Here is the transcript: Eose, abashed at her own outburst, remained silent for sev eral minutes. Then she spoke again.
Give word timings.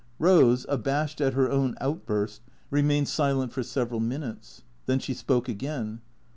Eose, 0.19 0.65
abashed 0.67 1.21
at 1.21 1.35
her 1.35 1.51
own 1.51 1.75
outburst, 1.79 2.41
remained 2.71 3.07
silent 3.07 3.53
for 3.53 3.61
sev 3.61 3.89
eral 3.91 4.01
minutes. 4.01 4.63
Then 4.87 4.97
she 4.97 5.13
spoke 5.13 5.47
again. 5.47 6.01